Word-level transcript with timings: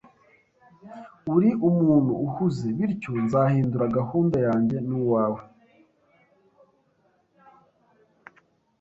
Uri 1.35 1.49
umuntu 1.69 2.11
uhuze, 2.25 2.65
bityo 2.77 3.11
nzahindura 3.25 3.85
gahunda 3.97 4.37
yanjye 4.47 4.77
nuwawe 4.87 5.41